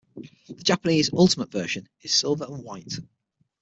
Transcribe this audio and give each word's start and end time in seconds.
The 0.47 0.55
Japanese 0.55 1.11
"Ultimate 1.13 1.51
Version" 1.51 1.87
is 2.01 2.11
silver 2.11 2.45
and 2.49 2.63
white. 2.63 2.97